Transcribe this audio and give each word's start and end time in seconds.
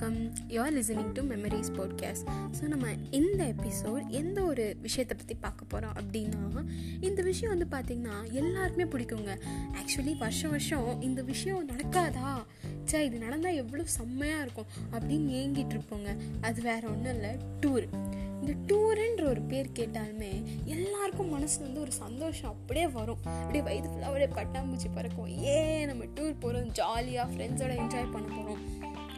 வணக்கம். 0.00 0.50
You're 0.54 0.74
listening 0.76 1.08
to 1.14 1.22
memories 1.30 1.70
podcast 1.76 2.26
so 2.56 2.64
நம்ம 2.72 2.90
இந்த 3.18 3.40
எபிசோட் 3.54 4.02
எந்த 4.18 4.38
ஒரு 4.50 4.64
விஷயத்தை 4.84 5.14
பற்றி 5.16 5.34
பார்க்க 5.44 5.70
போகிறோம் 5.72 5.96
அப்படின்னா 6.00 6.62
இந்த 7.08 7.20
விஷயம் 7.28 7.52
வந்து 7.54 7.66
பார்த்திங்கன்னா 7.74 8.16
எல்லாருமே 8.40 8.84
பிடிக்குங்க. 8.92 9.34
ஆக்சுவலி 9.80 10.14
வருஷம் 10.22 10.54
வருஷம் 10.54 10.86
இந்த 11.08 11.22
விஷயம் 11.32 11.66
நடக்காதா? 11.72 12.30
சே 12.90 13.00
இது 13.08 13.18
நடந்தால் 13.24 13.58
எவ்வளோ 13.62 13.86
செம்மையாக 13.98 14.44
இருக்கும் 14.44 14.70
அப்படின்னு 14.92 15.34
ஏங்கிட்டு 15.40 15.76
இருப்போங்க. 15.76 16.12
அது 16.40 16.60
வேற 16.70 16.82
ஒன்றும் 16.94 17.14
இல்லை. 17.16 17.32
டூர் 17.64 17.88
இந்த 18.40 18.52
டூருன்ற 18.70 19.22
ஒரு 19.32 19.42
பேர் 19.52 19.76
கேட்டாலுமே 19.78 20.32
எல்லாருக்கும் 20.74 21.32
மனசில் 21.36 21.66
வந்து 21.66 21.84
ஒரு 21.86 21.94
சந்தோஷம் 22.04 22.52
அப்படியே 22.54 22.86
வரும். 22.98 23.22
அப்படியே 23.40 23.64
வயது 23.68 23.88
ஃபுல்லாக 23.88 24.10
அப்படியே 24.10 24.30
பட்டாம்பூச்சி 24.38 24.90
பறக்கும். 24.98 25.32
ஏன் 25.56 25.86
நம்ம 25.92 26.04
டூர் 26.18 26.42
போகிறோம் 26.44 26.72
ஜாலியாக 26.80 27.28
ஃப்ரெண்ட்ஸோட 27.34 27.74
என்ஜாய் 27.84 28.12
பண்ண 28.16 28.28
போகிறோம் 28.36 28.62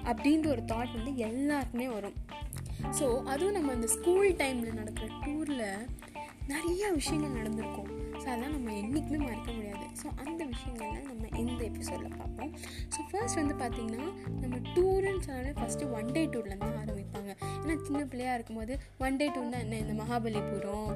அப்படின்ற 0.09 0.49
ஒரு 0.57 0.65
தாட் 0.73 0.97
வந்து 0.99 1.15
எல்லாருக்குமே 1.29 1.89
வரும். 1.97 2.19
ஸோ 2.99 3.07
அதுவும் 3.33 3.57
நம்ம 3.59 3.73
அந்த 3.79 3.91
ஸ்கூல் 3.97 4.31
டைமில் 4.43 4.79
நடக்கிற 4.81 5.09
டூரில் 5.25 5.67
நிறைய 6.53 6.85
விஷயங்கள் 6.99 7.37
நடந்திருக்கும். 7.41 7.91
ஸோ 8.21 8.25
அதெல்லாம் 8.31 8.55
நம்ம 8.55 8.73
என்றைக்குமே 8.81 9.19
மறக்க 9.27 9.51
முடியாது. 9.57 9.85
ஸோ 10.01 10.07
அந்த 10.23 10.41
விஷயங்கள்லாம் 10.53 11.09
நம்ம 11.11 11.29
இந்த 11.43 11.61
எபிசோடில் 11.69 12.17
பார்ப்போம். 12.21 12.51
ஸோ 12.95 13.01
ஃபர்ஸ்ட் 13.11 13.39
வந்து 13.41 13.55
பார்த்திங்கன்னா 13.63 14.09
நம்ம 14.43 14.57
டூருன்னு 14.75 15.23
சொன்னாலே 15.27 15.53
ஃபஸ்ட்டு 15.61 15.91
ஒன் 15.99 16.11
டே 16.17 16.23
டூர்லேருந்து 16.33 16.69
தான் 16.71 16.81
ஆரம்பிப்பாங்க. 16.83 17.31
ஏன்னா 17.63 17.77
சின்ன 17.87 18.03
பிள்ளையாக 18.11 18.37
இருக்கும்போது 18.39 18.75
ஒன் 19.05 19.19
டே 19.21 19.29
டூர்னால் 19.37 19.65
என்ன? 19.67 19.79
இந்த 19.85 19.95
மகாபலிபுரம் 20.03 20.91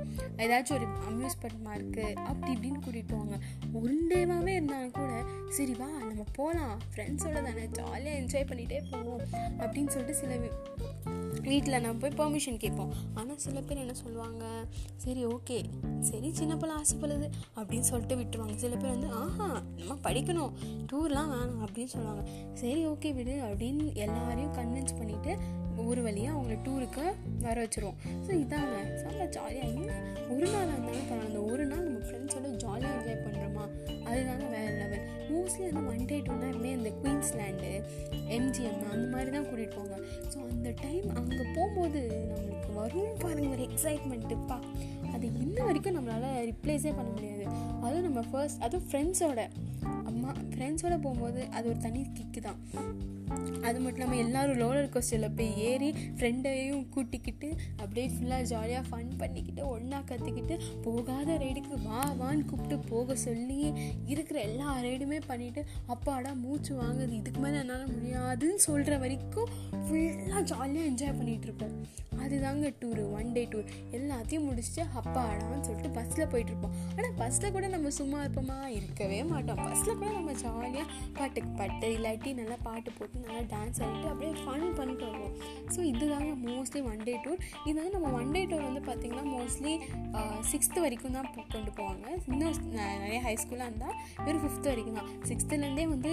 ஏதாச்சும் 0.45 0.77
ஒரு 0.79 0.89
அம்யூஸ்மெண்ட் 1.11 1.61
மார்க்கு 1.69 2.07
அப்படி 2.31 2.51
இப்படின்னு 2.57 2.83
கூட்டிகிட்டு 2.87 3.15
போவாங்க. 3.15 3.39
ஒன் 3.83 3.97
டேவாகவே 4.13 4.55
இருந்தாலும் 4.59 4.97
கூட 5.01 5.13
சரி 5.55 5.75
வா 5.79 5.89
நம்ம 6.01 6.23
போகலாம் 6.37 6.79
ஃப்ரெண்ட்ஸோட 6.93 7.39
தானே 7.43 7.65
ஜாலியாக 7.73 8.19
என்ஜாய் 8.21 8.47
பண்ணிகிட்டே 8.51 8.79
போவோம் 8.91 9.25
அப்படின்னு 9.61 9.91
சொல்லிட்டு 9.91 10.21
சில 10.21 10.37
வீட்டில் 11.49 11.83
நம்ம 11.85 11.97
போய் 12.03 12.19
பெர்மிஷன் 12.21 12.61
கேட்போம். 12.63 12.93
ஆனால் 13.15 13.41
சில 13.45 13.61
பேர் 13.61 13.83
என்ன 13.83 13.95
சொல்லுவாங்க 14.03 14.45
சரி 15.05 15.23
ஓகே 15.27 15.59
சரி 16.11 16.29
சின்ன 16.41 16.53
பிள்ளை 16.57 16.77
ஆசைப்படுது. 16.81 17.27
அப்படின்னு 17.59 17.89
சொல்லிட்டு 17.91 18.19
விட்டுருவாங்க. 18.21 18.57
சில 18.65 18.77
பேர் 18.77 18.95
வந்து 18.97 19.11
ஆஹா 19.23 19.49
நம்ம 19.81 19.99
படிக்கணும். 20.07 20.55
டூர்லாம் 20.93 21.33
வேணாம். 21.35 21.61
அப்படின்னு 21.67 21.93
சொல்லுவாங்க. 21.97 22.25
சரி 22.63 22.83
ஓகே 22.93 23.13
விடு. 23.19 23.37
அப்படின்னு 23.51 23.87
எல்லாரையும் 24.07 24.57
கன்வின்ஸ் 24.61 24.99
பண்ணிவிட்டு 25.01 25.35
ஒரு 25.83 26.01
வழியாக 26.03 26.35
அவங்கள 26.37 26.57
டூருக்கு 26.67 27.05
வர 27.45 27.55
வச்சுருவோம். 27.63 27.97
ஸோ 28.27 28.31
இதாங்க. 28.43 28.75
சாப்பிட 29.01 29.25
ஜாலியாக 29.37 29.71
இன்னும் 29.71 30.05
ஒரு 30.35 30.47
நாள் 30.53 30.69
இருந்தாலும் 30.73 31.09
பரவாயில்ல. 31.09 31.29
அந்த 31.29 31.41
ஒரு 31.53 31.65
நாள் 31.71 31.87
நம்ம 31.87 32.03
ஃப்ரெண்ட்ஸோட 32.07 32.49
ஜாலியாக 32.65 32.99
என்ஜாய் 32.99 33.25
பண்ணுறோமா 33.25 33.65
அதுதாங்க 34.09 34.47
வேறு 34.55 34.75
லெவல் 34.81 35.05
மோஸ்ட்லி 35.31 35.65
வந்து 35.69 35.83
ஒன் 35.93 36.05
டே 36.11 36.17
டூனா 36.27 36.47
எப்பவுமே 36.51 36.71
இந்த 36.79 36.91
குயின்ஸ்லேண்டு 37.03 37.71
எம்ஜிஎம் 38.37 38.81
அந்த 38.93 39.07
மாதிரி 39.15 39.31
தான் 39.37 39.47
கூட்டிகிட்டு 39.49 39.77
போங்க. 39.79 39.97
ஸோ 40.33 40.39
அந்த 40.53 40.73
டைம் 40.85 41.09
அங்கே 41.21 41.34
அங்கே 41.37 41.51
போகும்போது 41.55 42.01
நம்மளுக்கு 42.31 42.75
வரும் 42.75 43.17
பாருங்க 43.19 43.49
ஒரு 43.49 43.63
எக்ஸைட்மெண்ட்டுப்பா 43.63 44.57
அது 45.13 45.27
இன்ன 45.41 45.65
வரைக்கும் 45.65 45.97
நம்மளால் 45.97 46.37
ரிப்ளேஸே 46.51 46.93
பண்ண 46.97 47.11
முடியாது. 47.11 47.45
அதுவும் 47.83 48.03
நம்ம 48.03 48.21
ஃபர்ஸ்ட் 48.31 48.63
அதுவும் 48.63 48.87
ஃப்ரெண்ட்ஸோட 48.91 49.41
அம்மா 50.05 50.31
ஃப்ரெண்ட்ஸோட 50.55 51.01
போகும்போது 51.01 51.47
அது 51.51 51.69
ஒரு 51.69 51.79
தனி 51.79 52.07
கிக்கு 52.13 52.41
தான். 52.41 52.59
அது 53.63 53.81
மட்டும் 53.81 54.13
இல்லாமல் 54.13 54.19
எல்லோரும் 54.19 54.59
ரோலர் 54.59 54.89
கோஸ்டரில் 54.89 55.37
போய் 55.37 55.59
ஏறி 55.59 55.91
ஃப்ரெண்டையும் 56.17 56.89
கூட்டிக்கிட்டு 56.89 57.49
அப்படியே 57.77 58.07
ஃபுல்லாக 58.09 58.43
ஜாலியாக 58.43 58.89
ஃபன் 58.89 59.17
பண்ணிக்கிட்டு 59.19 59.67
ஒன்றா 59.69 59.99
கற்றுக்கிட்டு 60.01 60.59
போகாத 60.83 61.35
ரைடுக்கு 61.35 61.83
வா 61.83 62.15
வான்னு 62.21 62.45
கூப்பிட்டு 62.45 62.79
போக 62.79 63.17
சொல்லி 63.17 63.73
இருக்கிற 64.07 64.41
எல்லா 64.41 64.79
ரைடுமே 64.81 65.21
பண்ணிவிட்டு 65.29 65.63
அப்பாடா 65.87 66.33
மூச்சு 66.33 66.83
வாங்குது 66.83 67.11
இதுக்கு 67.11 67.41
மேலே 67.41 67.59
என்னால் 67.59 67.93
முடியாதுன்னு 67.93 68.59
சொல்கிற 68.59 68.99
வரைக்கும் 68.99 69.51
ஃபுல்லாக 69.73 70.43
ஜாலியாக 70.43 70.89
என்ஜாய் 70.91 71.19
பண்ணிகிட்ருப்போம் 71.19 71.77
அதுதாங்க 72.23 72.75
டூரு 72.81 73.13
ஒன் 73.13 73.33
டே 73.33 73.45
டூர் 73.45 73.65
எல்லாத்தையும் 73.91 74.47
முடிச்சுட்டு 74.47 74.85
அப்பாடான்னு 74.95 75.61
சொல்லிட்டு 75.61 75.89
பஸ்ஸில் 75.89 76.27
போயிட்டுருப்போம் 76.27 76.75
ஆனால் 76.97 77.15
பஸ்ஸில் 77.17 77.53
கூட 77.53 77.69
நம்ம 77.69 77.91
சும்மா 77.91 78.25
இருப்போமா? 78.25 78.67
இருக்கவே 78.67 79.25
மாட்டோம். 79.25 79.57
பஸ்ஸில் 79.57 79.97
கூட 79.97 80.11
நம்ம 80.11 80.35
ஜாலியாக 80.45 80.87
பாட்டுக்கு 81.19 81.51
பாட்டு 81.61 81.89
இல்லாட்டி 81.97 82.33
நல்லா 82.41 82.57
பாட்டு 82.69 82.91
போட்டு 82.99 83.25
நல்லா 83.27 83.43
டான்ஸ் 83.53 83.81
ஆகிட்டு 83.85 84.11
அப்படியே 84.13 84.33
ஃபன் 84.43 84.67
பண்ணிட்டு 84.79 85.05
வருவோம். 85.09 85.35
ஸோ 85.75 85.81
இதுதாங்க 85.93 86.33
மோஸ்ட்லி 86.49 86.83
ஒன் 86.91 87.05
டே 87.09 87.15
டூர் 87.25 87.41
இது 87.69 87.77
வந்து 87.79 87.95
நம்ம 87.97 88.11
ஒன் 88.21 88.33
டே 88.37 88.43
டூர் 88.53 88.67
வந்து 88.69 88.83
பார்த்திங்கன்னா 88.91 89.27
மோஸ்ட்லி 89.37 89.75
சிக்ஸ்த்து 90.53 90.85
வரைக்கும் 90.87 91.17
தான் 91.19 91.31
கொண்டு 91.55 91.73
போவாங்க. 91.81 92.07
இன்னும் 92.33 92.61
நிறைய 92.79 93.21
ஹை 93.27 93.35
ஸ்கூலாக 93.45 93.71
இருந்தால் 93.71 93.97
வெறும் 94.27 94.45
ஃபிஃப்த்து 94.45 94.73
வரைக்கும் 94.73 95.01
தான். 95.01 95.11
சிக்ஸ்த்துலேருந்தே 95.31 95.87
வந்து 95.95 96.13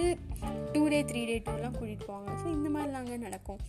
டூ 0.74 0.82
டே 0.94 1.00
த்ரீ 1.12 1.22
டே 1.30 1.38
டூர்லாம் 1.46 1.78
கூட்டிகிட்டு 1.78 2.08
போவாங்க. 2.10 2.32
ஸோ 2.42 2.48
இந்த 2.58 2.68
மாதிரிலாங்க 2.76 3.16
நடக்கும். 3.28 3.62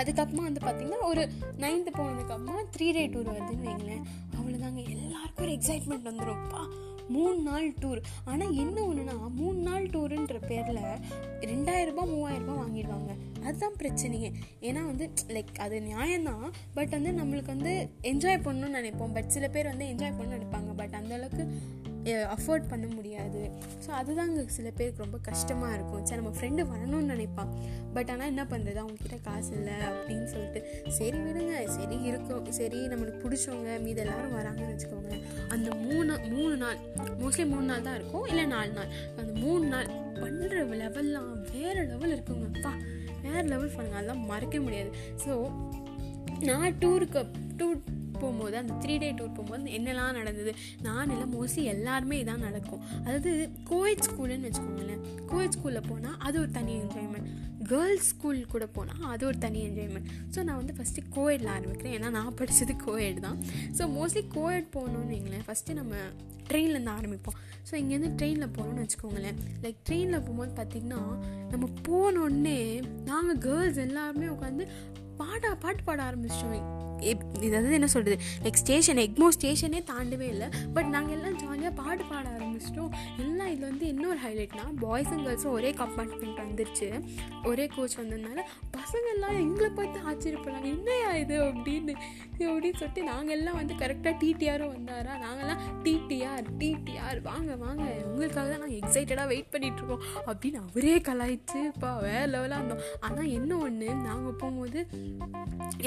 அதுக்கப்புறமா 0.00 0.42
வந்து 0.46 0.60
பார்த்திங்கன்னா 0.64 1.00
ஒரு 1.10 1.22
நைன்த்து 1.62 1.90
போனதுக்கப்புறமா 1.96 2.56
த்ரீ 2.74 2.86
டே 2.96 3.02
டூர் 3.14 3.30
வருதுன்னு 3.32 3.68
வைங்களேன். 3.68 4.04
அவ்வளோதாங்க 4.44 4.88
எல்லாருக்கும் 4.88 5.46
ஒரு 5.46 5.54
எக்ஸைட்மெண்ட் 5.54 6.08
வந்துடும்ப்பா 6.12 6.68
மூணு 7.08 7.38
நாள் 7.38 7.70
டூர் 7.70 8.00
ஆனால் 8.24 8.54
என்ன 8.54 8.80
ஒன்றுனா 8.80 9.30
மூணு 9.34 9.58
நாள் 9.58 9.86
டூருன்ற 9.86 10.46
பேரில் 10.46 10.78
ரெண்டாயிரரூபா 11.40 12.02
மூவாயிரரூபா 12.12 12.54
வாங்கிடுவாங்க. 12.62 13.42
அதுதான் 13.42 13.72
பிரச்சனையே. 13.78 14.32
ஏன்னா 14.60 14.84
வந்து 14.86 15.10
லைக் 15.26 15.54
அது 15.58 15.80
நியாயம்தான். 15.80 16.50
பட் 16.74 16.88
வந்து 16.88 17.10
நம்மளுக்கு 17.10 17.44
வந்து 17.44 17.90
என்ஜாய் 18.02 18.44
பண்ணணும்னு 18.46 18.78
நினைப்போம். 18.78 19.12
பட் 19.12 19.28
சில 19.28 19.48
பேர் 19.48 19.66
வந்து 19.66 19.84
என்ஜாய் 19.86 20.14
பண்ணணும்னு 20.18 20.38
நினைப்பாங்க. 20.38 20.76
பட் 20.76 20.92
அந்தளவுக்கு 20.92 21.48
அஃபோர்ட் 22.34 22.66
பண்ண 22.70 22.86
முடியாது. 22.96 23.42
ஸோ 23.84 23.90
அதுதாங்க 24.00 24.44
சில 24.56 24.68
பேருக்கு 24.78 25.04
ரொம்ப 25.04 25.18
கஷ்டமாக 25.28 25.74
இருக்கும். 25.76 26.02
சரி 26.08 26.20
நம்ம 26.20 26.32
ஃப்ரெண்டு 26.38 26.62
வரணும்னு 26.72 27.12
நினைப்பான். 27.14 27.52
பட் 27.94 28.10
ஆனால் 28.14 28.30
என்ன 28.32 28.42
பண்ணுறது 28.52 28.78
அவங்கக்கிட்ட 28.82 29.18
காசு 29.28 29.52
இல்லை 29.58 29.76
அப்படின்னு 29.90 30.26
சொல்லிட்டு 30.34 30.60
சரி 30.98 31.18
விடுங்க 31.26 31.54
சரி 31.76 31.98
இருக்கும். 32.10 32.52
சரி 32.60 32.80
நம்மளுக்கு 32.92 33.22
பிடிச்சவங்க 33.24 33.78
மீது 33.86 34.02
எல்லாரும் 34.04 34.36
வராங்கன்னு 34.38 34.72
வச்சுக்கோங்க. 34.74 35.20
அந்த 35.56 35.68
மூணு 35.84 36.12
மூணு 36.34 36.56
நாள் 36.64 36.78
மோஸ்ட்லி 37.22 37.46
மூணு 37.54 37.66
நாள் 37.72 37.86
தான் 37.88 37.98
இருக்கும். 38.00 38.26
இல்லை 38.32 38.46
நாலு 38.54 38.72
நாள். 38.78 38.92
அந்த 39.20 39.32
மூணு 39.44 39.64
நாள் 39.74 39.90
பண்ணுற 40.22 40.60
லெவல்லாம் 40.82 41.32
வேறு 41.54 41.80
லெவல் 41.92 42.14
இருக்குங்க. 42.16 42.46
அப்பா 42.54 42.72
வேறு 43.26 43.46
லெவல் 43.52 43.74
பண்ணுங்க. 43.74 43.98
அதெல்லாம் 43.98 44.24
மறக்க 44.32 44.60
முடியாது. 44.60 44.90
ஸோ 45.24 45.32
நான் 46.48 46.74
டூருக்கு 46.82 47.20
டூர் 47.58 47.78
போகும்போது 48.22 48.56
அந்த 48.62 48.74
த்ரீ 48.82 48.94
டே 49.02 49.08
டூர் 49.18 49.34
போகும்போது 49.36 49.74
என்னெல்லாம் 49.78 50.18
நடந்தது? 50.20 50.52
நான் 50.86 51.12
எல்லாம் 51.14 51.32
மோஸ்ட்லி 51.36 51.64
எல்லாருமே 51.74 52.18
இதான் 52.24 52.44
நடக்கும். 52.48 52.82
அதாவது 53.04 53.32
கோயட் 53.70 54.06
ஸ்கூலுன்னு 54.08 54.48
வச்சுக்கோங்களேன். 54.48 55.02
கோயட் 55.32 55.56
ஸ்கூலில் 55.56 55.88
போனால் 55.90 56.18
அது 56.28 56.36
ஒரு 56.42 56.52
தனி 56.58 56.74
என்ஜாய்மெண்ட் 56.82 57.30
கேர்ள்ஸ் 57.70 58.08
ஸ்கூல் 58.12 58.40
கூட 58.52 58.64
போனால் 58.76 59.04
அது 59.12 59.22
ஒரு 59.28 59.38
தனி 59.44 59.60
என்ஜாய்மெண்ட் 59.68 60.08
ஸோ 60.34 60.40
நான் 60.46 60.58
வந்து 60.60 60.74
ஃபஸ்ட்டு 60.78 61.04
கோயடில் 61.16 61.52
ஆரம்பிக்கிறேன். 61.56 61.94
ஏன்னா 61.98 62.10
நான் 62.18 62.36
படித்தது 62.40 62.74
கோயட் 62.86 63.20
தான். 63.26 63.38
ஸோ 63.78 63.82
மோஸ்ட்லி 63.96 64.22
கோயட் 64.36 64.68
போகணுன்னு 64.76 65.12
வைங்களேன். 65.14 65.44
ஃபஸ்ட்டு 65.48 65.78
நம்ம 65.80 65.94
ட்ரெயின்லேருந்து 66.50 66.94
ஆரம்பிப்போம். 66.98 67.38
ஸோ 67.68 67.74
இங்கேருந்து 67.80 68.10
ட்ரெயினில் 68.20 68.54
போகணும்னு 68.56 68.84
வச்சுக்கோங்களேன். 68.84 69.38
லைக் 69.62 69.78
ட்ரெயினில் 69.88 70.24
போகும்போது 70.26 70.52
பார்த்திங்கன்னா 70.60 71.00
நம்ம 71.52 71.68
போனோடனே 71.88 72.58
நாங்கள் 73.10 73.42
கேர்ள்ஸ் 73.46 73.82
எல்லாருமே 73.86 74.28
உட்காந்து 74.36 74.66
பாடா 75.20 75.50
பாட்டு 75.64 75.82
பாட 75.88 76.00
ஆரம்பிச்சிட்டோம். 76.10 76.70
இதாவது 77.46 77.78
என்ன 77.78 77.86
சொல்கிறது 77.86 78.22
லைக் 78.42 78.60
ஸ்டேஷன் 78.62 78.96
எக்மோ 78.96 79.28
ஸ்டேஷனே 79.40 79.80
தாண்டவே 79.92 80.28
இல்லை. 80.34 80.48
பட் 80.74 80.86
நாங்கள் 80.86 81.16
எல்லாம் 81.16 81.36
ஜாலியாக 81.36 81.82
பாட்டு 81.82 82.04
பாட 82.04 82.28
ஆரம்பிச்சிட்டோம். 82.28 82.92
எல்லாம் 83.18 83.46
இதில் 83.46 83.68
வந்து 83.68 83.86
இன்னொரு 83.86 84.18
ஹைலைட்னா 84.26 84.64
பாய்ஸ் 84.80 85.08
அண்ட் 85.08 85.26
கேர்ள்ஸும் 85.26 85.56
ஒரே 85.58 85.72
கம்பார்ட்மெண்ட் 85.72 86.42
வந்துருச்சு. 86.46 86.88
ஒரே 87.44 87.66
கோச் 87.66 87.98
வந்ததுனால 87.98 88.40
பசங்கள்லாம் 88.76 89.38
எங்களை 89.44 89.70
பார்த்து 89.70 90.06
ஆச்சரியப்படாங்க 90.10 90.68
என்னையா 90.76 91.10
இது? 91.22 91.36
அப்படின்னு 91.48 91.94
அப்படின்னு 92.46 92.78
சொல்லிட்டு 92.78 93.02
நாங்கள் 93.10 93.34
எல்லாம் 93.36 93.58
வந்து 93.58 93.74
கரெக்டாக 93.82 94.14
டிடிஆரும் 94.22 94.72
வந்தாரா? 94.76 95.12
நாங்கள்லாம் 95.24 95.60
டிடிஆர் 95.84 96.48
டிடிஆர் 96.60 97.20
வாங்க 97.28 97.52
வாங்க. 97.64 97.84
உங்களுக்காக 98.08 98.46
தான் 98.48 98.62
நாங்கள் 98.64 98.80
எக்ஸைட்டடாக 98.80 99.30
வெயிட் 99.32 99.52
பண்ணிகிட்ருக்கோம் 99.52 100.02
அப்படின்னு 100.30 100.58
அவரே 100.66 100.94
கலாய்ச்சுப்பா 101.08 101.90
வேறு 102.06 102.30
லெவலாக 102.34 102.60
இருந்தோம் 102.60 102.82
ஆனால் 103.00 103.30
என்ன 103.38 103.56
ஒன்று 103.66 103.88
நாங்கள் 104.08 104.38
போகும்போது 104.42 104.80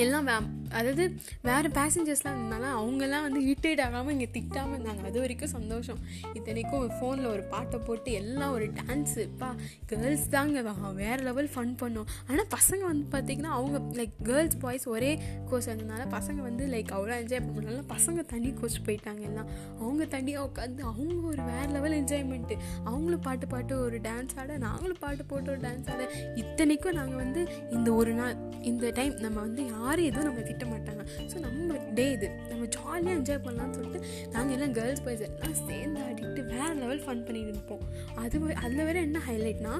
எல்லாம் 0.04 0.26
வே 0.30 0.36
அதாவது 0.78 1.04
வேறு 1.50 1.68
பேசஞ்சர்ஸ்லாம் 1.78 2.38
இருந்தாலும் 2.38 2.76
அவங்கெல்லாம் 2.80 3.26
வந்து 3.28 3.40
இரிட்டேட் 3.48 3.82
ஆகாமல் 3.86 4.14
இங்கே 4.16 4.30
திட்டாமல் 4.38 4.76
இருந்தாங்க. 4.76 5.04
அது 5.10 5.18
வரைக்கும் 5.24 5.54
சந்தோஷம். 5.58 6.00
இத்தனைக்கும் 6.38 6.90
ஃபோனில் 6.98 7.30
ஒரு 7.34 7.44
பாட்டை 7.54 7.80
போட்டு 7.80 8.12
எல்லாம் 8.22 8.54
ஒரு 8.58 8.66
டான்ஸு 8.80 9.24
பா 9.42 9.50
கேர்ள்ஸ் 9.92 10.28
தாங்க 10.30 10.64
வேறு 11.02 11.22
லெவல் 11.24 11.50
ஃபன் 11.56 11.76
பண்ணோம். 11.82 12.10
ஆனால் 12.30 12.50
பசங்க 12.56 12.77
வந்து 12.84 13.06
பார்த்திங்கன்னா 13.18 13.54
அவங்க 13.58 13.78
லைக் 13.80 14.14
கேர்ள்ஸ் 14.24 14.58
பாய்ஸ் 14.58 14.88
ஒரே 14.88 15.20
கோர்ஸ் 15.50 15.70
வந்ததுனால 15.70 16.06
பசங்க 16.12 16.36
வந்து 16.36 16.66
லைக் 16.68 16.92
அவ்வளோ 16.92 17.14
என்ஜாய் 17.22 17.44
பண்ணனால 17.46 17.84
பசங்க 17.96 18.26
தனி 18.26 18.52
கோர்ஸ் 18.52 18.82
போயிட்டாங்க 18.86 19.22
எல்லாம். 19.22 19.50
அவங்க 19.80 20.06
தனியாக 20.06 20.50
உட்காந்து 20.50 20.82
அவங்க 20.82 21.28
ஒரு 21.28 21.42
வேறு 21.42 21.72
லெவல் 21.72 21.92
என்ஜாய்மெண்ட்டு 21.92 22.58
அவங்களும் 22.86 23.20
பாட்டு 23.20 23.48
பாட்டு 23.48 23.80
ஒரு 23.80 23.98
டான்ஸ் 23.98 24.36
ஆட 24.38 24.58
நாங்களும் 24.58 24.98
பாட்டு 25.00 25.26
போட்டு 25.26 25.52
ஒரு 25.52 25.60
டான்ஸ் 25.60 25.90
ஆட. 25.90 26.10
இத்தனைக்கும் 26.36 26.94
நாங்கள் 26.94 27.16
வந்து 27.16 27.48
இந்த 27.72 27.94
ஒரு 27.94 28.14
நாள் 28.14 28.36
இந்த 28.62 28.90
டைம் 28.90 29.14
நம்ம 29.14 29.40
வந்து 29.40 29.66
யாரும் 29.66 30.06
எதுவும் 30.06 30.26
நம்ம 30.26 30.42
திட்ட 30.42 30.66
மாட்டாங்க. 30.66 31.06
ஸோ 31.34 31.40
நம்ம 31.40 31.78
டே 31.94 32.12
இது. 32.12 32.30
நம்ம 32.50 32.66
ஜாலியாக 32.66 33.20
என்ஜாய் 33.20 33.44
பண்ணலாம்னு 33.48 33.74
சொல்லிட்டு 33.74 34.30
நாங்கள் 34.30 34.56
எல்லாம் 34.56 34.74
கேர்ள்ஸ் 34.74 35.04
பாய்ஸ் 35.04 35.22
எல்லாம் 35.22 35.68
சேர்ந்து 35.68 36.02
ஆடிக்கிட்டு 36.02 36.46
வேறு 36.46 36.74
லெவல் 36.74 37.00
ஃபன் 37.00 37.24
பண்ணிட்டு 37.24 37.54
இருப்போம். 37.54 37.84
அது 38.16 38.56
அதில் 38.56 38.84
வேறு 38.84 39.00
என்ன 39.00 39.22
ஹைலைட்னா 39.28 39.74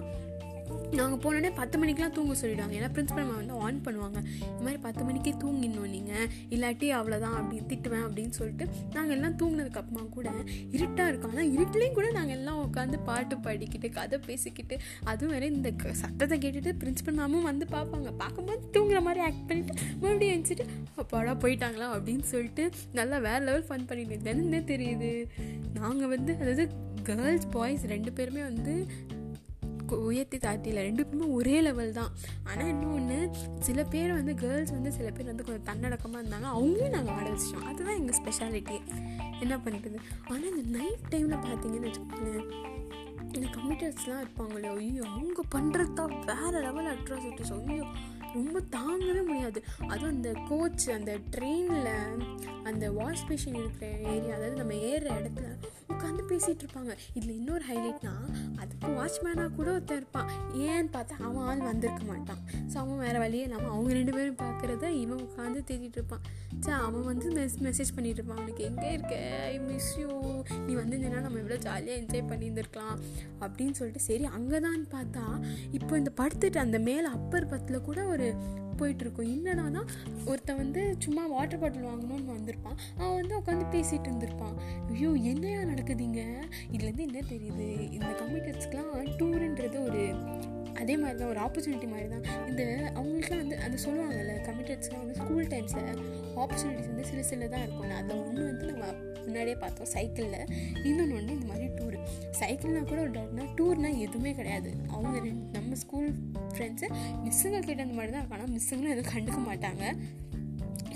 நாங்கள் 0.98 1.22
போனோடனே 1.24 1.50
பத்து 1.60 1.76
மணிக்கெலாம் 1.82 2.14
தூங்க 2.18 2.34
சொல்லிடுவாங்க. 2.42 2.76
ஏன்னா 2.80 2.90
பிரின்ஸிபல் 2.96 3.26
மேம் 3.30 3.40
வந்து 3.42 3.56
ஆன் 3.66 3.80
பண்ணுவாங்க. 3.86 4.20
இந்த 4.50 4.62
மாதிரி 4.66 4.80
பத்து 4.86 5.02
மணிக்கே 5.08 5.34
தூங்கிடணும் 5.44 5.92
நீங்கள் 5.96 6.28
இல்லாட்டி 6.56 6.88
அவ்வளோதான் 6.98 7.36
அப்படி 7.40 7.58
திட்டுவேன் 7.72 8.06
அப்படின்னு 8.08 8.34
சொல்லிட்டு 8.40 8.66
நாங்கள் 8.96 9.16
எல்லாம் 9.18 9.36
தூங்கினதுக்கப்புறமா 9.42 10.04
கூட 10.18 10.28
இருட்டாக 10.78 11.10
இருக்கும் 11.12 11.34
ஆனால் 11.36 11.52
இருட்டிலையும் 11.56 11.98
கூட 12.00 12.08
நாங்கள் 12.18 12.38
எல்லாம் 12.38 12.62
உட்காந்து 12.66 13.00
பாட்டு 13.10 13.38
பாடிக்கிட்டு 13.48 13.90
கதை 13.98 14.20
பேசிக்கிட்டு 14.30 14.78
அதுவும் 15.12 15.34
வேறு 15.36 15.52
இந்த 15.58 15.72
சத்தத்தை 16.04 16.38
கேட்டுட்டு 16.46 16.74
பிரின்ஸிபல் 16.84 17.18
மேமும் 17.20 17.48
வந்து 17.52 17.68
பார்ப்பாங்க. 17.76 18.10
பார்க்கும்போது 18.24 18.72
தூங்குற 18.78 19.02
மாதிரி 19.08 19.24
ஆக்ட் 19.28 19.48
பண்ணிட்டு 19.52 19.76
மறுபடியும் 20.02 20.36
எழுந்திட்டு 20.36 20.66
அப்பாடா 21.04 21.36
போயிட்டாங்களா? 21.44 21.90
அப்படின்னு 21.98 22.26
சொல்லிட்டு 22.34 22.66
நல்லா 23.00 23.20
வேறு 23.28 23.44
லெவல் 23.50 23.68
ஃபன் 23.70 23.88
பண்ணிட்டு 23.92 24.34
என்ன 24.36 24.64
தெரியுது. 24.74 25.12
நாங்கள் 25.80 26.12
வந்து 26.16 26.34
அதாவது 26.42 26.66
கேர்ள்ஸ் 27.10 27.48
பாய்ஸ் 27.56 27.84
ரெண்டு 27.92 28.12
பேருமே 28.18 28.42
வந்து 28.42 28.74
உயர்த்தி 29.96 30.38
தாட்டியில் 30.38 30.82
ரெண்டு 30.88 31.06
பேருமே 31.06 31.26
ஒரே 31.38 31.62
லெவல் 31.62 31.92
தான். 31.92 32.12
ஆனால் 32.50 32.68
இன்னொன்று 32.68 33.20
சில 33.60 33.84
பேர் 33.84 34.12
வந்து 34.12 34.34
கேர்ள்ஸ் 34.34 34.72
வந்து 34.72 34.92
சில 34.92 35.12
பேர் 35.12 35.26
வந்து 35.26 35.44
கொஞ்சம் 35.44 35.68
தன்னடக்கமாக 35.72 36.22
இருந்தாங்க. 36.24 36.48
அவங்களையும் 36.58 36.96
நாங்கள் 36.98 37.16
ஆட 37.16 37.28
வச்சிட்டோம். 37.30 37.68
அதுதான் 37.72 37.96
எங்கள் 37.96 38.18
ஸ்பெஷாலிட்டி 38.20 38.78
என்ன 39.40 39.58
பண்ணுறது 39.66 40.00
ஆனால் 40.30 40.50
இந்த 40.52 40.78
நைட் 40.78 41.08
டைமில் 41.14 41.44
பார்த்தீங்கன்னு 41.48 41.90
வச்சுக்கோங்களேன் 41.90 42.48
இந்த 43.36 43.48
கம்ப்யூட்டர்ஸ்லாம் 43.56 44.22
இருப்பாங்களே 44.24 44.68
ஐயோ 44.68 45.04
அவங்க 45.04 45.42
பண்ணுறது 45.56 45.94
தான் 45.94 46.14
வேறு 46.30 46.60
லெவல் 46.68 46.92
அட்ராசிட்டிஸ் 46.94 47.54
ஐயோ. 47.54 47.86
ரொம்ப 48.36 48.62
தாங்கவே 48.76 49.22
முடியாது. 49.30 49.60
அதுவும் 49.92 50.14
அந்த 50.16 50.32
கோச் 50.50 50.86
அந்த 50.98 51.14
ட்ரெயினில் 51.36 51.94
அந்த 52.70 52.86
வாஷ் 53.00 53.26
மிஷின் 53.30 53.60
இருக்கிற 53.62 53.90
ஏரியா 54.14 54.36
அதாவது 54.38 54.56
நம்ம 54.62 54.78
ஏறுற 54.90 55.10
இடத்துல 55.20 55.48
உட்காந்து 55.94 56.24
பேசிகிட்டு 56.32 56.64
இருப்பாங்க. 56.64 56.94
இதில் 57.18 57.36
இன்னொரு 57.38 57.64
ஹைலைட்னா 57.70 58.14
அதுக்கு 58.62 58.88
வாட்ச்மேனாக 58.98 59.50
கூட 59.58 59.68
ஒருத்தர் 59.76 60.02
இருப்பான். 60.02 60.30
ஏன்னு 60.66 60.90
பார்த்தா 60.96 61.16
அவன் 61.28 61.46
ஆள் 61.50 61.64
வந்திருக்க 61.70 62.04
மாட்டான். 62.12 62.42
ஸோ 62.72 62.76
அவன் 62.84 63.02
வேறு 63.06 63.20
வழியே 63.24 63.46
இல்லாமல் 63.48 63.72
அவங்க 63.76 63.92
ரெண்டு 64.00 64.14
பேரும் 64.18 64.40
பார்க்குறத 64.44 64.90
இவன் 65.04 65.24
உட்காந்து 65.28 65.62
தேடிட்டு 65.70 66.00
இருப்பான். 66.00 66.26
சே 66.66 66.72
அவன் 66.88 67.08
வந்து 67.12 67.28
மெஸ் 67.38 67.58
மெசேஜ் 67.68 67.96
பண்ணிட்டு 67.96 68.20
இருப்பான். 68.20 68.42
அவனுக்கு 68.42 68.64
எங்கே 68.70 68.90
இருக்க? 68.98 69.16
ஐ 69.52 69.56
மிஸ் 69.70 69.92
யூ 70.02 70.10
நீ 70.68 70.74
வந்திருந்தேன்னா 70.82 71.22
நம்ம 71.28 71.40
இவ்வளோ 71.44 71.60
ஜாலியாக 71.68 72.02
என்ஜாய் 72.02 72.30
பண்ணியிருந்துருக்கலாம். 72.34 72.98
அப்படின்னு 73.46 73.78
சொல்லிட்டு 73.80 74.04
சரி 74.10 74.28
அங்கே 74.40 74.60
தான் 74.68 74.86
பார்த்தா 74.96 75.26
இப்போ 75.80 75.94
இந்த 76.02 76.14
படுத்துட்டு 76.22 76.62
அந்த 76.66 76.80
மேலே 76.90 77.08
அப்பர் 77.18 77.52
பத்தில் 77.54 77.86
கூட 77.90 78.00
ஒரு 78.14 78.17
போயிட்டுருக்கும். 78.78 79.32
என்னன்னா 79.36 79.88
ஒருத்தன் 80.26 80.56
வந்து 80.56 80.96
சும்மா 81.00 81.26
வாட்டர் 81.26 81.60
பாட்டில் 81.60 81.84
வாங்கணும்னு 81.84 82.34
வந்திருப்பான். 82.38 82.78
அவன் 82.98 83.16
வந்து 83.16 83.38
உட்காந்து 83.38 83.76
பேசிகிட்டு 83.76 84.08
இருந்திருப்பான். 84.08 84.56
ஐயோ 84.88 85.10
என்னையா 85.10 85.60
நடக்குதுங்க? 85.60 86.42
இதுலேருந்து 86.72 86.98
என்ன 86.98 87.20
தெரியுது? 87.20 87.92
இந்த 87.92 88.06
கம்ப்யூட்டர்ஸ்க்கெலாம் 88.06 89.08
டூருன்றது 89.18 89.84
ஒரு 89.84 90.14
அதே 90.82 90.96
மாதிரி 90.98 91.18
தான் 91.20 91.32
ஒரு 91.34 91.42
ஆப்பர்ச்சுனிட்டி 91.46 91.88
மாதிரி 91.94 92.08
தான் 92.08 92.26
இந்த 92.50 92.64
அவங்களுக்குலாம் 92.96 93.44
வந்து 93.44 93.58
அந்த 93.66 93.78
சொல்லுவாங்கல்ல 93.86 94.36
கமிட்டட்ஸ்லாம் 94.48 95.04
வந்து 95.04 95.20
ஸ்கூல் 95.22 95.48
டைம்ஸில் 95.54 95.92
ஆப்பர்ச்சுனிட்டிஸ் 96.44 96.90
வந்து 96.92 97.06
சில 97.12 97.22
சில 97.32 97.48
தான் 97.48 97.64
இருக்கும் 97.66 97.96
அதில் 98.00 98.24
ஒன்று 98.26 98.44
வந்து 98.52 98.66
நம்ம 98.72 98.86
முன்னாடியே 99.26 99.56
பார்த்தோம் 99.56 99.90
சைக்கிளில் 99.94 100.44
இன்னொன்று 100.88 101.16
ஒன்று 101.16 101.34
இந்த 101.38 101.48
மாதிரி 101.52 101.66
டூர் 101.78 101.96
சைக்கிள்னால் 102.40 102.90
கூட 102.92 103.00
ஒரு 103.02 103.12
டவுட்னா 103.12 103.46
டூர்னால் 103.58 103.98
எதுவுமே 104.06 104.32
கிடையாது. 104.34 104.70
அவங்க 104.94 105.16
ரெண்டு 105.20 105.60
நம்ம 105.60 105.76
ஸ்கூல் 105.76 106.08
ஃப்ரெண்ட்ஸு 106.54 106.88
மிஸ்ஸுங்க 107.26 107.60
கேட்ட 107.60 107.82
அந்த 107.86 107.98
மாதிரி 108.00 108.12
தான் 108.12 108.22
இருக்கும் 108.22 108.38
ஆனால் 108.38 108.54
மிஸ்ஸுங்களும் 108.56 108.94
எதுவும் 108.96 109.12
கண்டுக்க 109.16 109.40
மாட்டாங்க. 109.50 109.84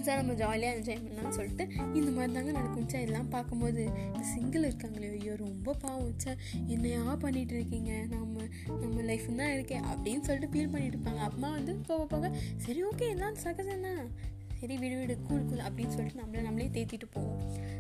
சார் 0.07 0.19
நம்ம 0.21 0.33
ஜாலியாக 0.33 0.77
என்ஜாய் 0.77 1.01
பண்ணலாம்னு 1.06 1.38
சொல்லிட்டு 1.38 1.65
இந்த 1.94 2.09
மாதிரி 2.15 2.33
தாங்க 2.33 2.51
நடக்கும். 2.51 2.88
இதெல்லாம் 2.88 3.30
பார்க்கும்போது 3.30 3.83
இந்த 3.83 4.24
சிங்கிள் 4.33 4.68
இருக்காங்களே 4.69 5.09
ஐயோ 5.19 5.36
ரொம்ப 5.36 5.74
பாவம். 5.74 6.00
என்னையா 6.68 7.03
பண்ணிகிட்டு 7.24 7.56
இருக்கீங்க? 7.57 7.92
நம்ம 8.15 8.44
நம்ம 8.81 9.01
லைஃப் 9.01 9.27
தான் 9.36 9.53
இருக்கேன் 9.53 9.83
அப்படின்னு 9.83 10.25
சொல்லிட்டு 10.27 10.51
ஃபீல் 10.53 10.71
பண்ணிட்டு 10.74 10.98
இருப்பாங்க. 10.98 11.21
அம்மா 11.30 11.50
வந்து 11.50 11.75
போக 11.89 12.06
போக 12.06 12.31
சரி 12.57 12.83
ஓகே 12.83 13.07
எல்லாம் 13.15 13.36
சகஜம் 13.36 13.81
தான் 13.81 14.01
சரி 14.62 14.77
விடு 14.77 14.95
விடு 15.00 15.18
கூல் 15.27 15.45
கூல் 15.45 15.63
அப்படின்னு 15.68 15.94
சொல்லிட்டு 15.95 16.21
நம்மளை 16.21 16.42
நம்மளே 16.47 16.68
தேத்திட்டு 16.77 17.07
போவோம். 17.12 17.39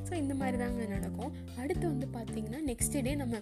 ஸோ 0.09 0.13
இந்த 0.13 0.33
மாதிரி 0.33 0.57
தாங்க 0.57 0.85
நடக்கும். 0.85 1.33
அடுத்து 1.57 1.85
வந்து 1.87 2.07
பார்த்திங்கன்னா 2.17 2.61
நெக்ஸ்ட் 2.71 3.01
டே 3.01 3.15
நம்ம 3.15 3.41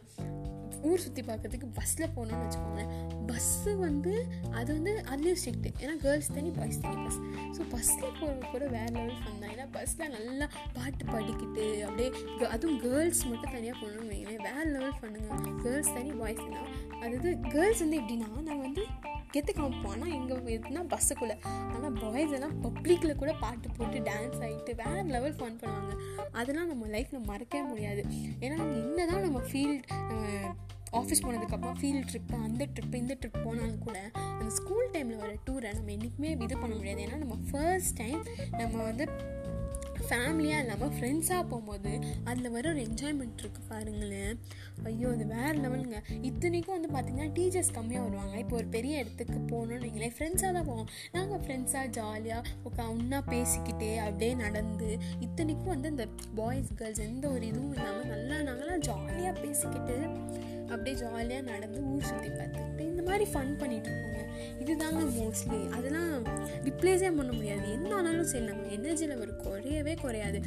ஊர் 0.84 1.04
சுற்றி 1.04 1.22
பார்க்குறதுக்கு 1.22 1.68
பஸ்ஸில் 1.74 2.14
போகணும்னு 2.16 2.44
வச்சுக்கோங்களேன். 2.44 2.92
பஸ்ஸு 3.30 3.72
வந்து 3.78 4.14
அது 4.52 4.70
வந்து 4.74 4.94
அதுலேயும் 5.12 5.40
ஸ்ட்ரிக்ட்டு 5.42 5.72
ஏன்னா 5.82 5.96
கேர்ள்ஸ் 6.02 6.32
தனி 6.34 6.50
பாய்ஸ் 6.50 6.80
தனி 6.80 6.98
பஸ் 7.04 7.20
ஸோ 7.58 7.62
பஸ்ஸில் 7.72 8.16
போகிறது 8.20 8.52
கூட 8.52 8.64
வேறு 8.68 8.92
லெவல் 8.92 9.20
ஃபன் 9.20 9.40
தான். 9.42 9.52
ஏன்னா 9.52 9.68
பஸ்ஸில் 9.72 10.14
நல்லா 10.16 10.48
பாட்டு 10.74 11.06
பாடிக்கிட்டு 11.06 11.66
அப்படியே 11.88 12.10
அதுவும் 12.50 12.80
கேர்ள்ஸ் 12.80 13.24
மட்டும் 13.26 13.54
தனியாக 13.54 13.78
போகணும்னு 13.82 14.12
வைங்களேன் 14.14 14.46
வேறு 14.48 14.70
லெவல் 14.72 15.00
பண்ணுங்க 15.02 15.30
கேர்ள்ஸ் 15.64 15.94
தனி 15.94 16.12
பாய்ஸ் 16.22 16.44
தான் 16.48 16.70
அதாவது 17.02 17.32
கேர்ள்ஸ் 17.50 17.84
வந்து 17.86 18.00
எப்படின்னா 18.02 18.30
நாங்கள் 18.42 18.66
வந்து 18.68 18.86
கெத்து 19.34 19.52
காமிப்போம் 19.58 19.94
ஆனால் 19.96 20.14
எங்கள் 20.18 20.40
எதுனா 20.56 20.82
பஸ்ஸுக்குள்ளே 20.94 21.36
ஆனால் 21.74 21.94
பாய்ஸ் 22.02 22.34
எல்லாம் 22.38 22.56
பப்ளிக்கில் 22.66 23.20
கூட 23.22 23.32
பாட்டு 23.44 23.68
போட்டு 23.78 24.00
டான்ஸ் 24.10 24.42
ஆகிட்டு 24.46 24.74
வேறு 24.82 25.04
லெவல் 25.16 25.38
ஃபன் 25.40 25.60
பண்ணுவாங்க. 25.62 25.94
அதெல்லாம் 26.40 26.72
நம்ம 26.72 26.88
லைஃப்பில் 26.96 27.28
மறக்கவே 27.32 27.64
முடியாது. 27.72 28.04
ஏன்னா 28.46 28.58
என்ன 28.82 29.06
தான் 29.12 29.24
நம்ம 29.28 29.42
ஃபீல்ட் 29.50 29.88
ஆஃபீஸ் 31.00 31.24
போனதுக்கப்புறம் 31.26 31.80
ஃபீல்ட் 31.80 32.08
ட்ரிப்பு 32.12 32.36
அந்த 32.46 32.64
ட்ரிப்பு 32.76 32.96
இந்த 33.04 33.16
ட்ரிப் 33.22 33.44
போனாலும் 33.48 33.84
கூட 33.88 33.98
அந்த 34.38 34.50
ஸ்கூல் 34.60 34.88
டைமில் 34.94 35.22
வர 35.24 35.34
டூரை 35.48 35.72
நம்ம 35.78 35.92
என்றைக்குமே 35.96 36.32
இது 36.46 36.56
பண்ண 36.64 36.74
முடியாது. 36.80 37.02
ஏன்னா 37.08 37.18
நம்ம 37.26 37.36
ஃபர்ஸ்ட் 37.50 37.96
டைம் 38.02 38.22
நம்ம 38.62 38.78
வந்து 38.90 39.06
ஃபேமிலியாக 40.10 40.64
இல்லாமல் 40.64 40.94
ஃப்ரெண்ட்ஸாக 40.96 41.44
போகும்போது 41.52 41.92
அதில் 42.30 42.54
வர 42.56 42.66
ஒரு 42.74 42.82
என்ஜாய்மெண்ட் 42.88 43.42
இருக்குது 43.44 43.68
பாருங்களேன். 43.72 44.36
ஐயோ 44.90 45.08
அது 45.16 45.26
வேறு 45.34 45.56
லெவலுங்க 45.64 45.98
இத்தனைக்கும் 46.30 46.76
வந்து 46.78 46.90
பார்த்திங்கன்னா 46.96 47.30
டீச்சர்ஸ் 47.38 47.74
கம்மியாக 47.78 48.06
வருவாங்க. 48.08 48.36
இப்போ 48.44 48.56
ஒரு 48.56 48.68
பெரிய 48.76 49.02
இடத்துக்கு 49.04 49.40
போகணும்னு 49.52 49.84
நீங்களே 49.86 50.12
ஃப்ரெண்ட்ஸாக 50.18 50.52
தான் 50.58 50.70
போவோம். 50.72 50.90
நாங்கள் 51.18 51.42
ஃப்ரெண்ட்ஸாக 51.46 51.94
ஜாலியாக 51.98 52.54
உட்கா 52.68 52.86
ஒன்றா 52.96 53.20
பேசிக்கிட்டே 53.34 53.92
அப்படியே 54.06 54.34
நடந்து 54.46 54.90
இத்தனைக்கும் 55.28 55.74
வந்து 55.76 55.92
இந்த 55.96 56.08
பாய்ஸ் 56.40 56.72
கேர்ள்ஸ் 56.82 57.06
எந்த 57.10 57.26
ஒரு 57.36 57.46
இதுவும் 57.52 57.76
இல்லாமல் 57.78 58.10
நல்லா 58.14 58.40
நாங்களாம் 58.50 58.86
ஜாலியாக 58.90 59.36
பேசிக்கிட்டு 59.44 59.98
அப்படியே 60.72 60.96
ஜாலியாக 60.96 61.52
நடந்து 61.52 61.80
ஊர் 61.92 62.08
சுற்றி 62.10 62.30
பார்த்துக்கிட்டு 62.30 62.84
இந்த 62.92 63.04
மாதிரி 63.10 63.26
ஃபன் 63.34 63.54
பண்ணிகிட்டு 63.62 63.90
இருக்கோங்க 63.92 64.18
இதுதாங்க 64.64 65.02
மோஸ்ட்லி 65.18 65.60
அதெல்லாம் 65.76 66.12
ரிப்ளேஸே 66.68 67.10
பண்ண 67.18 67.32
முடியாது. 67.32 67.66
என்ன 67.72 67.96
ஆனாலும் 67.96 68.24
சரி 68.24 68.46
நம்ம 68.46 68.68
எனர்ஜி 68.78 69.06
லெவல் 69.06 69.34
குறையவே 69.46 69.94
குறையாது. 70.02 70.40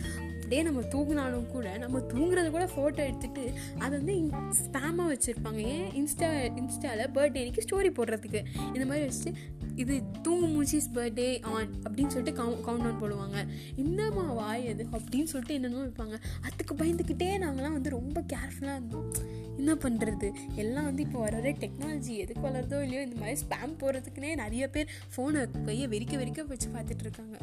அப்படியே 0.42 0.62
நம்ம 0.62 0.80
தூங்கினாலும் 0.94 1.46
கூட 1.46 1.78
நம்ம 1.78 1.98
தூங்குறத 2.12 2.50
கூட 2.50 2.64
ஃபோட்டோ 2.74 3.00
எடுத்துகிட்டு 3.08 3.44
அதை 3.78 3.92
வந்து 3.98 4.14
ஸ்பேமாக 4.60 5.06
வச்சுருப்பாங்க. 5.12 5.60
ஏன்? 5.76 5.88
இன்ஸ்டா 6.00 6.28
இன்ஸ்டாவில் 6.62 7.12
பர்த்டேக்கு 7.16 7.64
ஸ்டோரி 7.68 7.90
போடுறதுக்கு. 7.98 8.42
இந்த 8.74 8.86
மாதிரி 8.86 9.04
வச்சுட்டு 9.06 9.32
இது 9.76 10.02
தூங்கு 10.22 10.46
மூச்சிஸ் 10.46 10.88
பர்த்டே 10.94 11.42
ஆன் 11.42 11.70
அப்படின்னு 11.82 12.06
சொல்லிட்டு 12.06 12.42
கவு 12.42 12.54
கவுண்ட் 12.66 12.86
ஆன் 12.88 13.00
போடுவாங்க. 13.02 13.46
என்னம்மா 13.76 14.32
வாய் 14.32 14.68
அது? 14.68 14.86
அப்படின்னு 14.92 15.22
சொல்லிட்டு 15.22 15.54
என்னென்னமோ 15.54 15.84
வைப்பாங்க. 15.84 16.18
அதுக்கு 16.40 16.74
பயந்துக்கிட்டே 16.74 17.38
நாங்களாம் 17.38 17.72
வந்து 17.72 17.90
ரொம்ப 17.90 18.20
கேர்ஃபுல்லாக 18.20 18.76
இருந்தோம். 18.76 19.12
என்ன 19.58 19.74
பண்ணுறது 19.74 20.32
எல்லாம் 20.56 20.84
வந்து 20.84 21.02
இப்போ 21.02 21.18
வர 21.18 21.40
டெக்னாலஜி 21.40 22.16
எதுக்கு 22.16 22.48
வளருதோ 22.48 22.82
இல்லையோ 22.82 23.02
இந்த 23.02 23.16
மாதிரி 23.16 23.40
ஸ்பேம் 23.40 23.76
போகிறதுக்குனே 23.80 24.34
நிறைய 24.34 24.68
பேர் 24.68 24.86
ஃபோனை 25.16 25.64
கையை 25.64 25.88
வெறிக்க 25.88 26.16
வெறிக்க 26.16 26.46
வச்சு 26.46 26.68
பார்த்துட்டு 26.68 27.00
இருக்காங்க. 27.00 27.36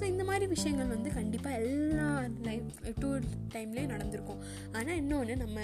ஸோ 0.00 0.02
இந்த 0.02 0.24
மாதிரி 0.24 0.46
விஷயங்கள் 0.46 0.86
வந்து 0.86 1.10
கண்டிப்பாக 1.10 1.56
எல்லா 1.56 2.22
லைஃப் 2.42 2.70
டூர் 3.00 3.22
டைம்லேயும் 3.54 3.86
நடந்திருக்கும். 3.86 4.40
ஆனால் 4.72 4.96
இன்னொன்று 4.96 5.36
நம்ம 5.36 5.60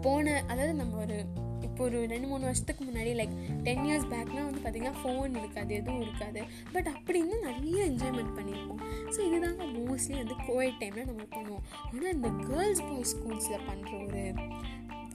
போன 0.00 0.42
அதாவது 0.46 0.74
நம்ம 0.74 0.96
ஒரு 0.96 1.24
இப்போ 1.66 1.80
ஒரு 1.88 1.98
ரெண்டு 2.12 2.26
மூணு 2.30 2.44
வருஷத்துக்கு 2.48 2.82
முன்னாடி 2.88 3.10
லைக் 3.20 3.34
டென் 3.66 3.84
இயர்ஸ் 3.88 4.08
பேக்லாம் 4.12 4.48
வந்து 4.48 4.62
பார்த்திங்கன்னா 4.64 4.98
ஃபோன் 5.02 5.36
இருக்காது 5.40 5.72
எதுவும் 5.80 6.02
இருக்காது. 6.06 6.40
பட் 6.74 6.88
அப்படி 6.94 7.18
இன்னும் 7.24 7.46
நிறைய 7.48 7.80
என்ஜாய்மெண்ட் 7.90 8.32
பண்ணியிருப்போம். 8.38 8.82
ஸோ 9.14 9.18
இதுதாங்க 9.28 9.66
மோஸ்ட்லி 9.78 10.16
வந்து 10.22 10.36
கோவிட் 10.48 10.80
டைமில் 10.82 11.10
நம்ம 11.10 11.26
பண்ணுவோம். 11.36 11.64
ஆனால் 11.92 12.12
இந்த 12.16 12.30
கேர்ள்ஸ் 12.48 12.84
பாய்ஸ் 12.88 13.14
ஸ்கூல்ஸில் 13.14 13.66
பண்ணுற 13.68 13.92
ஒரு 14.06 14.22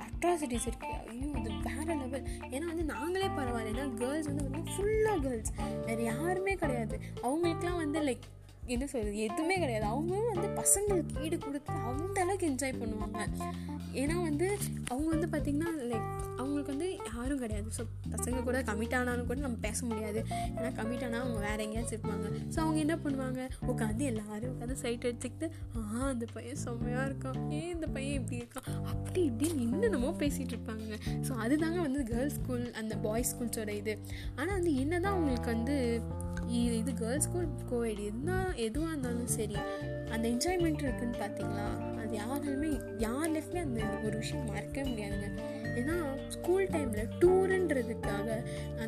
அட்ராசிட்டிஸ் 0.05 0.67
இருக்குது 0.69 0.99
ஐயோ 1.11 1.29
அது 1.39 1.49
வேறு 1.67 1.95
லெவல் 2.01 2.27
ஏன்னா 2.53 2.65
வந்து 2.71 2.85
நாங்களே 2.93 3.29
பரவாயில்ல. 3.39 3.73
ஏன்னா 3.73 3.87
கேர்ள்ஸ் 4.01 4.29
வந்து 4.29 4.43
பார்த்தீங்கன்னா 4.43 4.75
ஃபுல்லாக 4.75 5.17
கேர்ள்ஸ் 5.25 5.53
வேறு 5.87 6.03
யாருமே 6.13 6.55
கிடையாது. 6.63 6.95
அவங்களுக்குலாம் 7.25 7.81
வந்து 7.83 8.01
லைக் 8.09 8.27
என்ன 8.73 8.85
சொல்கிறது 8.85 9.17
எதுவுமே 9.27 9.55
கிடையாது. 9.63 9.85
அவங்களும் 9.85 10.33
வந்து 10.33 10.49
பசங்களுக்கு 10.61 11.23
ஈடு 11.25 11.37
கொடுத்து 11.37 11.73
அந்த 11.89 12.17
அளவுக்கு 12.21 12.49
என்ஜாய் 12.51 12.79
பண்ணுவாங்க. 12.81 13.21
ஏன்னா 14.01 14.15
வந்து 14.27 14.47
அவங்க 14.91 15.07
வந்து 15.15 15.27
பார்த்திங்கன்னா 15.33 15.71
லைக் 15.89 16.07
அவங்களுக்கு 16.37 16.71
வந்து 16.73 16.87
யாரும் 17.09 17.41
கிடையாது. 17.43 17.67
ஸோ 17.77 17.83
பசங்க 18.13 18.43
கூட 18.47 18.61
கமிட் 18.69 18.95
ஆனாலும் 18.99 19.27
கூட 19.31 19.39
நம்ம 19.39 19.57
பேச 19.65 19.85
முடியாது. 19.89 20.21
ஏன்னா 20.57 20.69
கமிட் 20.79 21.03
ஆனால் 21.07 21.21
அவங்க 21.23 21.39
வேறு 21.47 21.63
எங்கேயாச்சும் 21.65 21.95
இருப்பாங்க. 21.97 22.27
ஸோ 22.53 22.57
அவங்க 22.63 22.79
என்ன 22.85 22.95
பண்ணுவாங்க? 23.03 23.41
உட்காந்து 23.71 24.05
எல்லாரும் 24.11 24.51
உட்காந்து 24.53 24.77
சைட் 24.83 25.07
எடுத்துக்கிட்டு 25.09 25.49
ஆ 25.77 26.09
அந்த 26.13 26.27
பையன் 26.33 26.61
செம்மையாக 26.65 27.07
இருக்கான். 27.09 27.39
ஏன் 27.59 27.71
இந்த 27.75 27.87
பையன் 27.87 28.17
இப்படி 28.21 28.41
இருக்கான்? 28.41 28.67
அப்படி 28.93 29.21
இப்படின்னு 29.31 29.61
என்னென்னமோ 29.67 30.11
பேசிகிட்டு 30.23 30.55
இருப்பாங்க. 30.57 30.97
ஸோ 31.27 31.33
அதுதாங்க 31.45 31.79
வந்து 31.87 32.03
கேர்ள்ஸ் 32.03 32.39
ஸ்கூல் 32.39 32.71
அந்த 32.81 32.95
பாய்ஸ் 32.95 33.31
ஸ்கூல்ஸோட 33.33 33.69
இது. 33.81 33.95
ஆனால் 34.39 34.55
வந்து 34.59 34.75
என்ன 34.75 34.99
தான் 34.99 35.13
அவங்களுக்கு 35.15 35.49
வந்து 35.55 35.77
இது 36.53 36.93
கேர்ள்ஸ் 36.93 37.27
ஸ்கூல் 37.27 37.47
கோவிட் 37.71 38.05
என்ன 38.05 38.45
எதுவாக 38.55 38.89
இருந்தாலும் 38.89 39.27
சரி 39.27 39.55
அந்த 40.11 40.29
என்ஜாய்மெண்ட் 40.29 40.83
இருக்குன்னு 40.83 41.17
பார்த்தீங்களா 41.19 41.67
அது 41.97 42.17
யாராலுமே 42.17 42.71
யார் 42.97 43.29
லைஃப்லேயும் 43.29 43.61
அந்த 43.61 43.83
ஒரு 44.03 44.17
விஷயம் 44.17 44.45
மறக்கவே 44.45 44.89
முடியாதுங்க. 44.89 45.41
ஏன்னா 45.75 45.95
ஸ்கூல் 46.27 46.65
டைமில் 46.65 47.09
டூருன்றதுக்காக 47.19 47.82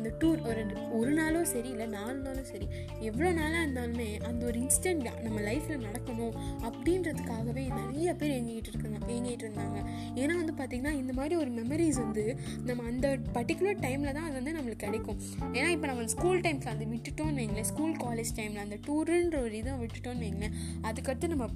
அந்த 0.06 0.18
டூர் 0.22 0.40
ஒரு 0.48 0.62
ஒரு 0.96 1.12
நாளும் 1.12 1.46
சரி 1.52 1.68
இல்லை 1.68 1.86
நாலு 1.94 2.18
நாளும் 2.26 2.48
சரி 2.50 2.66
எவ்வளோ 3.08 3.30
நாளாக 3.38 3.62
இருந்தாலுமே 3.66 4.06
அந்த 4.28 4.42
ஒரு 4.46 4.58
இன்ஸ்டன்ட் 4.64 5.06
நம்ம 5.24 5.38
லைஃப்பில் 5.46 5.82
நடக்கணும் 5.86 6.34
அப்படின்றதுக்காகவே 6.66 7.64
நிறைய 7.80 8.12
பேர் 8.20 8.34
ஏங்கிட்டு 8.36 8.70
இருக்காங்க 8.72 8.98
ஏங்கிட்டு 9.14 9.44
இருந்தாங்க. 9.46 9.78
ஏன்னா 10.22 10.34
வந்து 10.40 10.54
பார்த்திங்கன்னா 10.58 10.92
இந்த 11.00 11.12
மாதிரி 11.12 11.36
ஒரு 11.36 11.50
மெமரிஸ் 11.50 11.98
வந்து 12.04 12.24
நம்ம 12.68 12.84
அந்த 12.90 13.08
பர்டிகுலர் 13.36 13.80
டைமில் 13.86 14.14
தான் 14.18 14.26
அது 14.28 14.36
வந்து 14.40 14.54
நம்மளுக்கு 14.58 14.84
கிடைக்கும். 14.86 15.18
ஏன்னா 15.52 15.68
இப்போ 15.76 15.88
நம்ம 15.90 16.06
ஸ்கூல் 16.16 16.44
டைம்ஸில் 16.46 16.74
அந்த 16.74 16.86
விட்டுட்டோம்னு 16.92 17.40
வைங்களேன் 17.42 17.68
ஸ்கூல் 17.72 17.96
காலேஜ் 18.04 18.32
டைமில் 18.38 18.64
அந்த 18.66 18.78
டூருன்ற 18.88 19.38
ஒரு 19.46 19.56
இதை 19.62 19.74
விட்டுட்டோம்னு 19.82 20.24
வைங்களேன் 20.26 20.56
அதுக்கடுத்து 20.90 21.32
நம்ம 21.34 21.48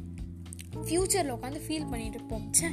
ஃப்யூச்சரில் 0.86 1.36
உட்காந்து 1.36 1.62
ஃபீல் 1.66 1.90
பண்ணிகிட்டு 1.92 2.20
இருப்போம். 2.20 2.48
சே 2.60 2.70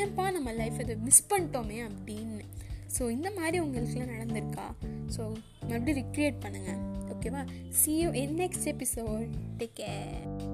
ஏன்ப்பா 0.00 0.26
நம்ம 0.38 0.52
லைஃப் 0.62 0.80
இதை 0.80 0.96
மிஸ் 1.06 1.28
பண்ணிட்டோமே 1.30 1.78
அப்படின்னு. 1.90 2.42
ஸோ 2.98 3.10
இந்த 3.10 3.30
மாதிரி 3.36 3.60
உங்களுக்குலாம் 3.60 4.12
நடந்திருக்கா? 4.14 4.66
ஸோ 5.16 5.22
மறுபடியும் 5.68 6.00
ரிக்ரியேட் 6.00 6.42
பண்ணுங்கள் 6.42 6.80
ஓகேவா 7.12 7.42
see 7.70 7.92
you 7.98 8.10
in 8.12 8.36
next 8.38 8.68
episode 8.68 9.28
take 9.58 9.76
care 9.76 10.49